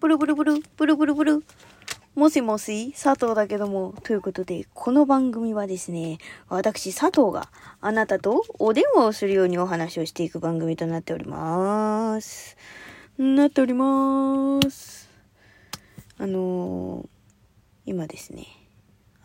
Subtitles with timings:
[0.00, 1.44] ブルブルブル、ブルブルブル。
[2.14, 3.94] もしもし、佐藤だけども。
[4.04, 6.18] ということで、この番組はですね、
[6.48, 12.56] 私佐藤があなたとお電話をするようにお話をしていく番組となっております。
[13.18, 15.10] なっております。
[16.16, 17.08] あのー、
[17.86, 18.46] 今ですね、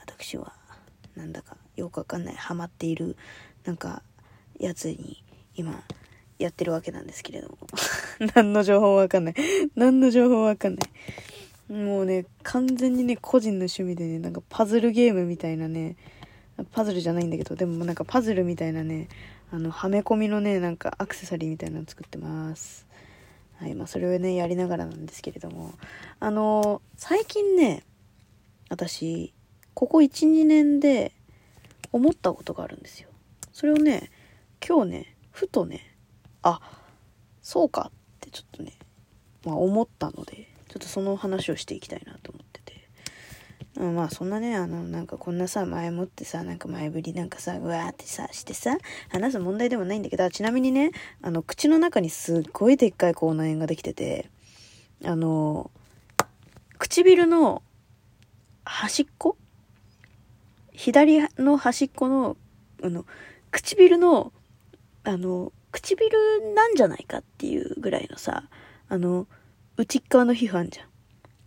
[0.00, 0.54] 私は、
[1.14, 3.18] なんだかよくわかんない、ハマっている、
[3.64, 4.02] なんか、
[4.58, 5.22] やつに、
[5.54, 5.82] 今、
[6.42, 7.58] やってるわけなんですけれども。
[8.34, 9.34] 何の情報わかんない。
[9.74, 10.80] 何の情報わかんな
[11.70, 11.72] い。
[11.72, 15.96] もうね、完全にね、個人の趣味でね、なんかパズルゲームみたいなね、
[16.72, 19.08] パズルじゃないんだけど、でもなんかパズルみたいなね、
[19.50, 22.86] あの、はめ込みのね、なんかアクセサリーみたいなの作ってます。
[23.56, 25.74] はい、まあそれをね、やりながらなんですけれども、
[26.20, 27.84] あの最近ね、
[28.68, 29.32] 私、
[29.74, 31.12] ここ1、2年で
[31.92, 33.08] 思ったことがあるんですよ。
[33.52, 34.10] それをね、
[34.66, 35.91] 今日ね、ふとね、
[36.42, 36.60] あ、
[37.42, 38.72] そうかってちょっとね、
[39.44, 42.62] まあ思ったので、ちょっとその話をしていきたいなと思ってて。
[43.76, 48.76] うんまあそんなね、あの、なんかこんなさ、前もってさ、なんか前振りなんかさ、うわーってさ、してさ、
[49.08, 54.28] 話す問題でもないんだけど、ちなみにね、あの、口の中にすっごいでっかい口内炎ができてて、
[55.04, 55.70] あの、
[56.78, 57.62] 唇の
[58.64, 59.36] 端っこ？
[60.72, 62.36] 左の端っこの、
[62.82, 63.06] あの、
[63.50, 64.32] 唇の、
[65.04, 68.44] あの、唇なんじゃないかっていうぐらいのさ、
[68.88, 69.26] あの、
[69.76, 70.86] 内っ側の皮膚あんじゃん。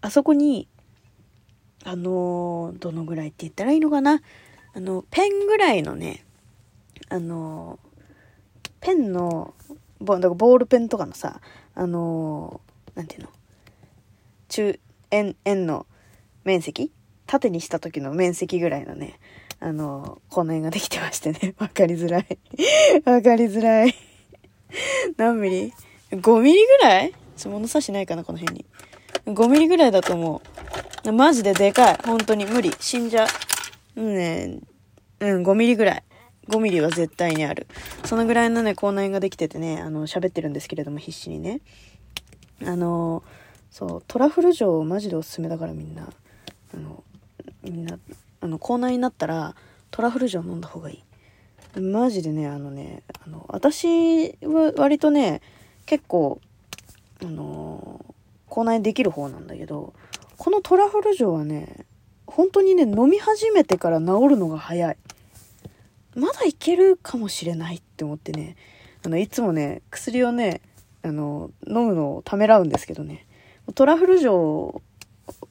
[0.00, 0.68] あそこに、
[1.84, 4.20] あのどのぐらいって言ったらいいのかな？
[4.74, 6.24] あの、ペンぐらいのね、
[7.08, 7.78] あの
[8.80, 9.54] ペンの、
[10.00, 11.40] ボだかボールペンとかのさ、
[11.74, 13.28] あのーなんていうの？
[14.48, 14.80] 中、
[15.10, 15.86] 円、円の
[16.44, 16.90] 面積？
[17.26, 19.18] 縦にした時の面積ぐらいのね、
[19.66, 22.38] あのー、口内炎ができてましてね、 わかりづらい。
[23.04, 23.96] わかりづらい。
[25.18, 25.72] 何ミリ
[26.12, 27.12] ?5 ミリぐらい？
[27.36, 28.64] ちょ、物差しないかな、この辺に。
[29.26, 30.40] 5ミリぐらいだと思
[31.04, 31.12] う。
[31.12, 31.98] マジででかい。
[32.06, 32.72] 本当に無理。
[32.78, 33.24] 死んじゃ
[33.96, 34.00] う。
[34.00, 34.60] うんね、
[35.18, 36.02] うん、5ミリぐらい。
[36.46, 37.66] 5ミリは絶対にある。
[38.04, 41.60] そのぐらいのね、口内炎ができててね、あの、喋ってるんですけれども、必死にね。
[42.64, 43.24] あの、
[43.72, 46.08] そう、トラフル錠マジでおすすめだからみんな。
[46.72, 47.02] あの、
[47.64, 47.98] みんな、
[48.40, 49.54] あの、口内になったら、
[49.90, 51.02] トラフル錠飲んだ方がい
[51.76, 51.80] い。
[51.80, 55.42] マジでね、あのね、あの、私は割とね、
[55.84, 56.40] 結構、
[57.22, 58.16] あのー
[58.56, 59.92] 口内できる方なんだけど、
[60.38, 61.84] このトラフル錠はね、
[62.26, 64.96] 本当にね、飲み始めてから治るのが早い。
[66.14, 68.56] まだいけるかもしれないって思ってね、
[69.04, 70.62] あの、いつもね、薬をね、
[71.02, 73.26] あの、飲むのをためらうんですけどね、
[73.74, 74.80] トラフル錠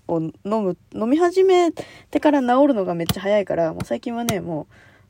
[0.07, 4.67] を飲む、飲み始めてから治るのがめっちゃ早いから、もう最近はね、も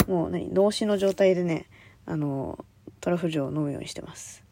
[0.08, 1.68] う、もう何、脳死の状態でね、
[2.06, 2.64] あの、
[3.02, 4.44] トラフル錠を飲むようにしてます。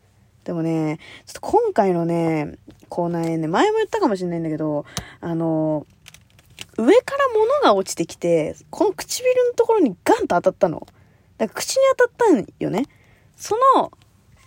[0.43, 2.57] でもね、ちょっと今回のね、
[2.89, 4.85] 口内炎ね、前も言ったかもしれないんだけど、
[5.21, 5.87] あの、
[6.77, 10.85] 上から物が落ちてきて、この唇のところにガンと当たったの。
[11.37, 12.85] だから口に当たったんよね。
[13.35, 13.91] その、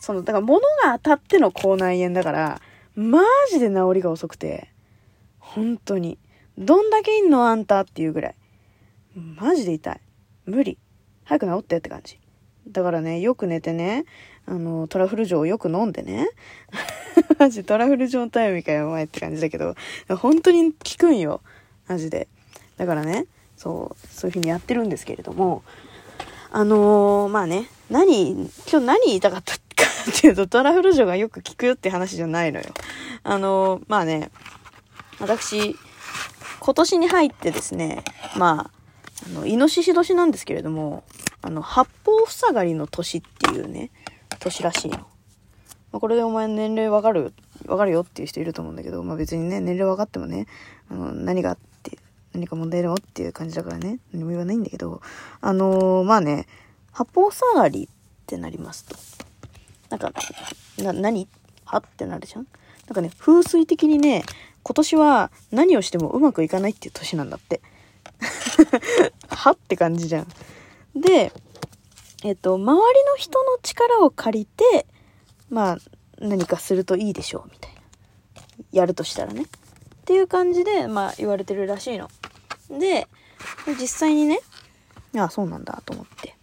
[0.00, 2.60] その、だから物が当たっての口内炎だから、
[2.94, 4.68] マジで治りが遅くて、
[5.54, 6.18] 本当に。
[6.58, 8.34] どんだけいんのあんたっていうぐらい。
[9.14, 10.00] マジで痛い。
[10.46, 10.78] 無理。
[11.24, 12.18] 早く治ってって感じ。
[12.68, 14.04] だからね、よく寝てね、
[14.46, 16.28] あの、トラフル錠をよく飲んでね。
[17.38, 19.74] マジトラフル錠タイムかよ、お前って感じだけど、
[20.08, 21.40] 本当に効くんよ。
[21.88, 22.28] マジで。
[22.76, 25.62] だからね、そう、そういう風にやってるんですけれども、
[26.50, 29.60] あのーまあね、何、今日何言いたかったか
[30.10, 32.66] っていうと、トラフル錠がよく効くよって話じゃないのよ。
[33.22, 34.30] あのーまあね、
[35.20, 35.76] 私、
[36.60, 38.04] 今年に入ってですね、
[38.36, 41.04] まあ、あの、イノシシ年なんですけれども、
[41.42, 43.90] あの、八方塞がりの年っていうね、
[44.40, 44.98] 年らしいの。
[44.98, 45.06] ま
[45.94, 47.32] あ、これでお前年齢わかる、
[47.66, 50.46] わかるよっていう人いると思うんだけど、まあ別にね、年齢分かってもね、
[50.90, 51.98] あの、何があって、
[52.32, 55.00] 何か問題でもっていう感じだからね、何も言わないんだけど、
[55.40, 56.46] あのーまあね、
[56.92, 57.88] 八方塞がりっ
[58.26, 58.96] てなりますと。
[59.88, 60.12] なんか、
[60.78, 61.28] な、何？
[61.64, 61.78] は？
[61.78, 62.46] ってなるじゃん
[62.86, 64.24] なんかね、風水的にね、
[64.66, 67.60] 今年は何をしてもうまくいかないっていう年なんだって。
[69.30, 70.28] はって感じじゃん。
[70.96, 71.32] で、
[72.24, 74.88] えっと、周りの人の力を借りて、
[75.50, 75.78] まあ、
[76.18, 77.80] 何かするといいでしょう、みたいな。
[78.72, 79.42] やるとしたらね。
[79.42, 79.46] っ
[80.04, 82.10] ていう感じで、まあ、言われてるらしいの。
[82.68, 83.06] で、
[83.78, 84.40] 実際にね、
[85.14, 86.34] ああ、そうなんだ、と思って。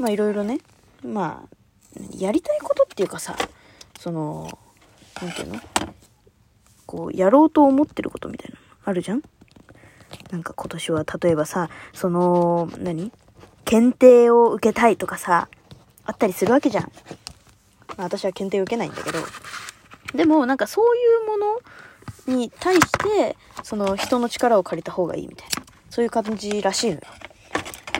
[0.00, 0.58] まあ、いろいろね、
[1.04, 3.36] まあ、やりたいことっていうかさ、
[4.00, 4.58] その、
[5.22, 5.60] なんていうの？
[6.94, 9.22] こう、やろうと思ってることみたいなのあるじゃん？
[10.30, 13.10] なんか今年は例えばさ、その、何？
[13.64, 15.48] 検定を受けたいとかさ、
[16.04, 16.84] あったりするわけじゃん。
[16.84, 16.90] ま
[17.98, 19.18] あ私は検定を受けないんだけど。
[20.14, 21.26] でもなんかそういう
[22.26, 25.64] ものに対して、その人の力を借りた方がいいみたいな。
[25.90, 27.00] そういう感じらしいのよ。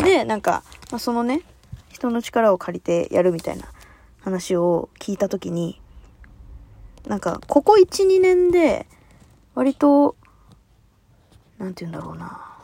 [0.05, 1.43] で、なんか、まあ、そのね、
[1.89, 3.67] 人の力を借りてやるみたいな
[4.21, 5.81] 話を聞いたときに、
[7.07, 8.87] なんか、ここ1、2年で、
[9.55, 10.17] 割と、
[11.59, 12.55] なんて言うんだろうな。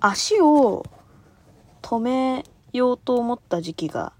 [0.00, 0.84] 足を
[1.82, 4.12] 止めようと思った時期が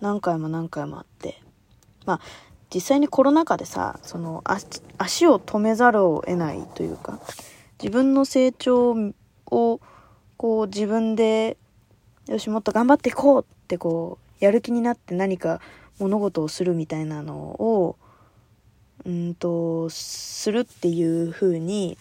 [0.00, 1.42] 何回も何回もあって。
[2.06, 2.20] まあ、
[2.72, 7.20] 実際にコロナ禍でさ、その足、足を止めざるを得ないというか、
[7.82, 8.94] 自分の成長
[9.50, 9.80] を、
[10.36, 11.56] こう自分で、
[12.26, 15.60] よし、もっと頑張っていこうってこう、やる気になって何か
[15.98, 17.96] 物事をするみたいなのを、
[19.04, 21.98] うんと、するっていう風に、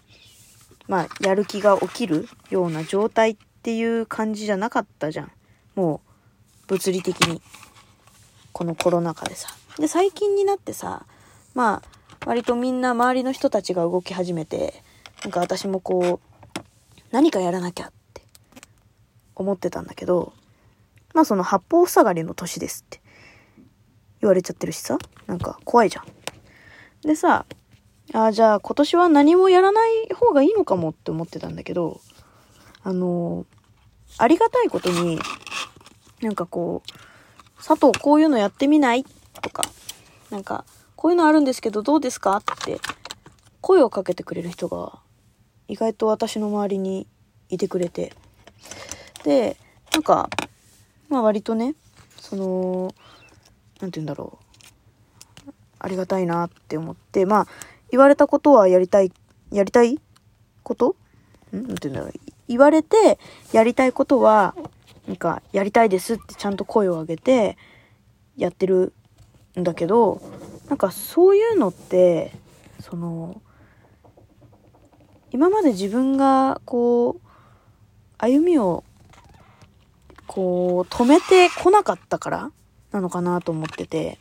[0.88, 5.32] まあ、やる気が起きるような状態っていう感じじゃなかったじゃん。
[5.76, 6.02] も
[6.66, 7.42] う、物理的に。
[8.54, 9.50] このコロナ禍でさ。
[9.78, 11.06] で、最近になってさ、
[11.54, 14.82] まあ、割とみんな周りの人たちが動き始めて、
[15.24, 16.60] なんか私もこう、
[17.12, 18.24] 何かやらなきゃって
[19.36, 20.34] 思ってたんだけど、
[21.14, 23.02] まあその八方塞がりの年ですって
[24.22, 24.98] 言われちゃってるしさ、
[25.28, 26.17] なんか怖いじゃん。
[27.08, 27.46] でさ、
[28.14, 32.02] あ、じゃあ今年は何もやらない方がいいのかもって思ってたんだけど、
[32.84, 33.46] あの
[34.18, 35.18] ありがたいことに、
[36.22, 39.06] なんかこう、佐藤こういうのやってみない？
[39.42, 39.64] とか、
[40.30, 40.66] なんか、
[40.98, 42.38] こういうのあるんですけどどうですか？
[42.38, 42.82] って
[43.62, 45.00] 声をかけてくれる人が
[45.70, 47.08] 意外と私の周りに
[47.48, 48.12] いてくれて。
[49.24, 49.56] で、
[49.94, 50.30] なんか、
[51.08, 51.76] まあ割とね、
[52.20, 52.94] その、
[53.80, 54.47] なんて言うんだろう。
[55.80, 57.48] ありがたいなって思って、まあ、
[57.92, 59.12] 言われたことはやりたい、
[59.52, 60.00] やりたい
[60.64, 60.96] こと？
[61.56, 61.68] ん？
[61.68, 62.14] なんて言うんだろう。
[62.48, 63.20] 言われて、
[63.52, 64.56] やりたいことは、
[65.08, 67.58] なんか、やりたいですってちゃんと声を上げて、
[68.36, 68.94] やってる
[69.58, 70.22] んだけど、
[70.68, 72.34] なんかそういうのって、
[72.82, 73.42] その、
[75.32, 77.22] 今まで自分がこう、
[78.18, 78.84] 歩みを、
[80.26, 82.52] こう、止めてこなかったから
[82.92, 84.20] なのかなと思ってて、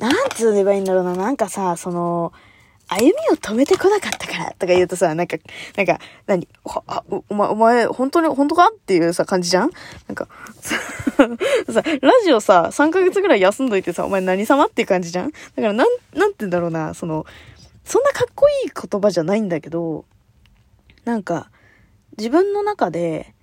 [0.00, 2.32] なんつうればいいんだろうな、なんかさ、その、
[2.88, 5.36] 歩みを止めてこなかったからとか言うとさ、なんか、
[5.76, 6.48] なんか、何？
[6.64, 9.70] はあ、おお前、お前、本当に、本当かっていうさ、感じじゃん？
[10.08, 10.26] なんか、
[11.70, 15.30] さ、ラジオさ、3ヶ月ぐらい休んどいてさ、お前何様っていう感じじゃん？
[15.30, 17.26] だから、なん、なんて言うんだろうな、その、
[17.84, 20.04] そんなかっこいい言葉じゃないんだけど、
[21.04, 21.50] なんか、
[22.18, 23.34] 自分の中で、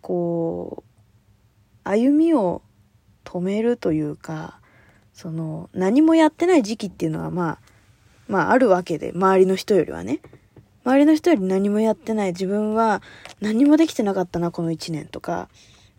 [0.00, 2.62] こう、歩みを
[3.24, 4.58] 止めるというか、
[5.16, 7.58] その、何もやってない時期っていうのはまあ、
[8.28, 10.20] まああるわけで、周りの人よりはね。
[10.84, 13.00] 周りの人より何もやってない自分は
[13.40, 15.48] 何もできてなかったな、この一年とか、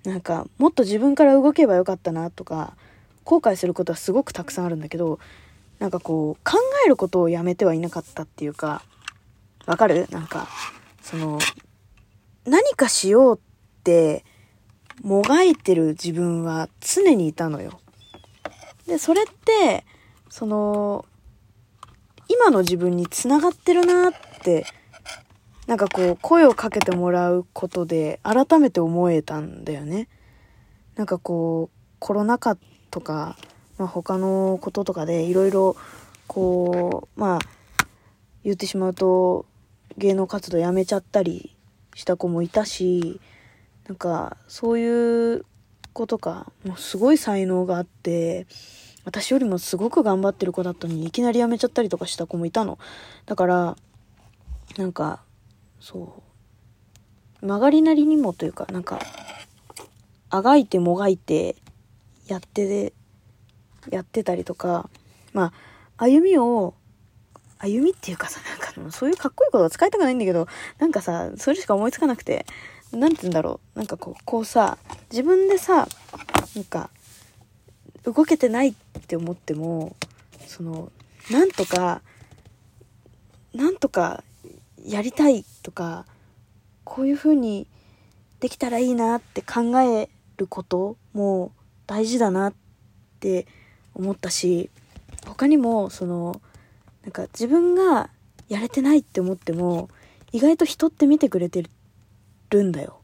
[0.05, 2.77] なんか、もっと自分から動けばよかったなとか、
[3.23, 5.17] 後悔することはすごくたくさんあるんだけど、
[5.79, 8.83] なんかこう、考えることをやめてはいなかったっていうか、
[9.65, 10.07] わかる？
[10.11, 10.47] なんか、
[11.01, 11.39] その、
[12.45, 13.41] 何かしようっ
[13.83, 14.23] て、
[15.01, 17.79] もがいてる自分は常にいたのよ。
[18.87, 19.85] で、それって、
[20.29, 21.05] その、
[22.29, 24.13] 今の自分につながってるなっ
[24.43, 24.65] て、
[25.67, 30.07] なんかこう、声をかけてもらうことで、改めて思えたんだよね。
[30.95, 32.57] なんかこう、コロナ禍
[32.89, 33.37] とか、
[33.77, 35.75] まあ、他のこととかでいろいろ、
[36.27, 37.39] こう、まあ、
[38.43, 39.45] 言ってしまうと、
[39.97, 41.55] 芸能活動やめちゃったり
[41.95, 43.19] した子もいたし、
[43.87, 45.45] なんか、そういう
[45.97, 48.45] 子とか、もうすごい才能があって、
[49.03, 52.77] 私よりもすごく頑張ってる子だったのに、いきなり辞めちゃったりとかした子もいたの。
[53.25, 53.77] だから、
[54.77, 55.23] なんか、
[55.79, 56.21] そ
[57.41, 58.99] う、曲がりなりにもというか、なんか、
[60.29, 61.55] あがいてもがいて、
[62.27, 62.93] やってで、
[63.89, 64.89] やってたりとか、
[65.33, 65.53] ま
[65.97, 66.75] あ、歩みを、
[67.59, 72.45] 歩みっていうかさ、なんかそういうかっこいいことは使いたくないんだけど、なんかさ、それしか思いつかなくて、
[72.91, 73.79] なんて言うんだろう。
[73.79, 74.77] なんかこう、こうさ、
[75.11, 75.87] 自分でさ、
[76.55, 76.89] なんか、
[78.03, 78.73] 動けてないっ
[79.07, 79.95] て思っても、
[80.47, 80.91] その、
[81.29, 82.01] なんとか、
[83.53, 84.23] なんとか
[84.83, 86.05] やりたいとか、
[86.83, 87.67] こういう風に
[88.39, 91.51] できたらいいなって考えることも
[91.85, 92.53] 大事だなっ
[93.19, 93.47] て
[93.93, 94.69] 思ったし、
[95.25, 96.41] 他にも、その、
[97.03, 98.09] なんか自分が
[98.47, 99.89] やれてないって思っても、
[100.31, 101.69] 意外と人って見てくれてる
[102.49, 102.99] るんだよ。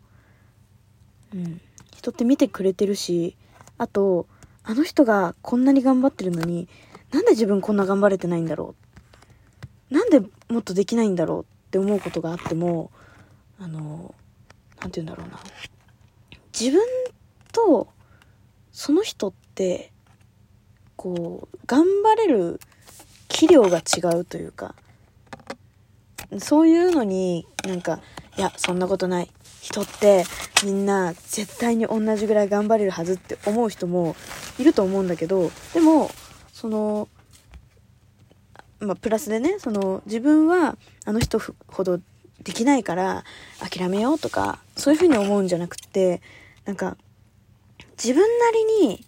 [1.34, 1.62] うん。
[1.96, 3.36] 人って見てくれてるし、
[3.78, 4.28] あと、
[4.64, 6.68] あの人がこんなに頑張ってるのに、
[7.12, 8.76] なんで自分こんな頑張れてないんだろ
[9.92, 9.94] う？
[9.94, 10.20] なんで
[10.50, 12.92] もっとできないんだろうって思うことがあっても、
[13.60, 14.16] あの、
[14.82, 15.40] なんて言うんだろうな。
[16.58, 16.82] 自分
[17.52, 17.88] と、
[18.72, 19.92] その人って、
[20.96, 22.60] こう、頑張れる
[23.28, 24.76] 器量が違うというか、
[26.40, 28.02] そういうのになんか、
[28.38, 29.30] いや、そんなことない。
[29.62, 30.26] 人って
[30.66, 34.16] みんな絶対に同じぐらい頑張れるはずって思う人も
[34.60, 36.12] いると思うんだけど、でも、
[36.52, 37.08] その、
[38.80, 42.00] まあ、プラスでね、その、自分はあの人ほど
[42.44, 43.24] できないから
[43.60, 46.22] 諦めようとか、そういうふうに思うんじゃなくて、
[46.66, 46.98] なんか、
[47.92, 49.06] 自分なりに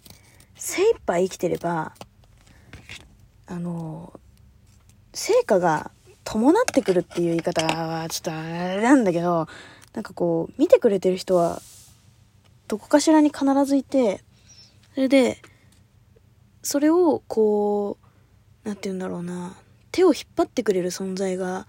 [0.55, 1.93] 精一杯生きてれば、
[3.47, 4.17] あの、
[5.13, 5.91] 成果が
[6.35, 9.47] 伴ってくるっていう言い方はちょっとあれなんだけど、
[9.93, 11.61] なんかこう、見てくれてる人は、
[12.67, 14.21] どこかしらに必ずいて、
[14.95, 15.37] それで、
[16.61, 17.97] それをこ
[18.65, 19.55] う、なんて言うんだろうな、
[19.93, 21.67] 手を引っ張ってくれる存在が、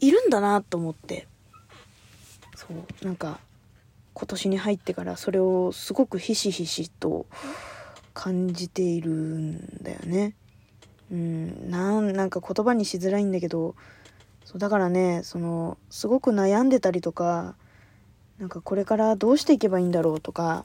[0.00, 1.28] いるんだなと思って。
[2.56, 3.38] そう、なんか、
[4.12, 7.26] 今年に入ってからそれをすごくひしひしと
[8.12, 10.34] 感じているんだよね。
[11.14, 13.76] うん、なんなんか言葉にしづらいんだけど
[14.44, 17.54] そうだからねそのすごく悩んでたりとか
[18.40, 20.64] なんかこれからどうしていけばいいんだろうとか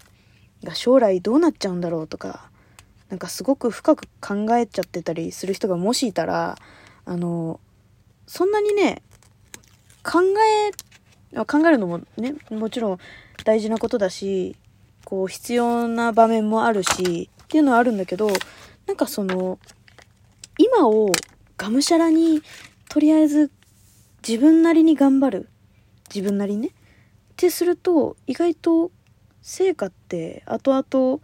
[0.73, 2.49] 将来どうなっちゃうんだろうとか
[3.09, 6.57] なんかすごく深く考えちゃってたりする人がもしいたら
[7.05, 7.59] あの
[8.25, 9.03] そんなにね
[10.03, 10.21] 考
[11.31, 12.97] え考えるのもねもちろん
[13.45, 14.55] 大事なことだし
[15.05, 18.29] こう必要な場面もあるしっていうのはあるんだけど
[18.87, 19.59] なんかその
[20.59, 21.09] 今を
[21.57, 22.43] がむしゃらに
[22.89, 23.49] とりあえず
[24.27, 25.49] 自分なりに頑張る。
[26.13, 26.67] 自分なりにね。
[26.67, 26.71] っ
[27.37, 28.91] てすると意外と
[29.41, 31.21] 成果って後々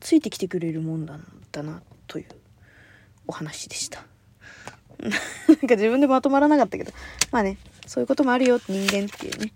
[0.00, 2.26] ついてきてくれるもんなんだなという。
[3.26, 4.06] お話でした。
[4.98, 6.92] なんか自分でまとまらなかったけど。
[7.30, 9.52] まあねそういうこともあるよ人間っていうね。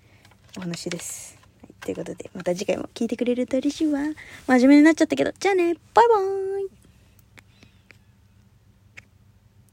[0.59, 4.01] お話です、はい、ということでまた次回も聞いてくれると嬉しいわ。
[4.47, 5.75] 真面目になっちゃったけどじゃあね。
[5.95, 6.72] バイバーイ。